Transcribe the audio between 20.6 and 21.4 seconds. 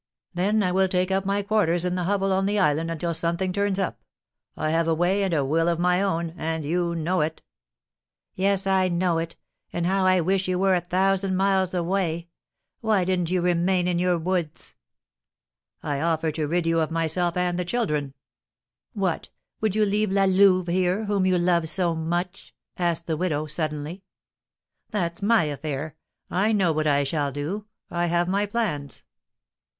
here, whom you